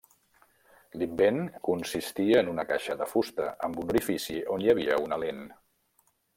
[1.01, 5.49] L'invent consistia en una caixa de fusta amb un orifici on hi havia una lent.